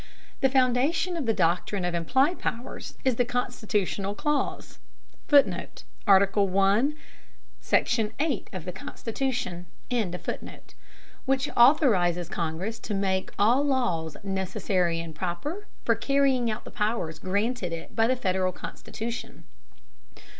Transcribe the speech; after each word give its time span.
The 0.39 0.49
foundation 0.49 1.15
of 1.15 1.27
the 1.27 1.31
doctrine 1.33 1.85
of 1.85 1.93
implied 1.93 2.39
powers 2.39 2.97
is 3.05 3.17
the 3.17 3.23
constitutional 3.23 4.15
clause 4.15 4.79
[Footnote: 5.27 5.83
Article 6.07 6.49
I, 6.57 6.93
Section 7.59 8.11
VIII, 8.17 8.45
of 8.51 8.65
the 8.65 8.71
Constitution.] 8.71 9.67
which 11.25 11.49
authorizes 11.55 12.29
Congress 12.29 12.79
to 12.79 12.95
make 12.95 13.29
all 13.37 13.63
laws 13.63 14.17
"necessary 14.23 14.99
and 14.99 15.13
proper" 15.13 15.67
for 15.85 15.93
carrying 15.93 16.49
out 16.49 16.65
the 16.65 16.71
powers 16.71 17.19
granted 17.19 17.71
it 17.71 17.95
by 17.95 18.07
the 18.07 18.15
Federal 18.15 18.51
Constitution. 18.51 19.43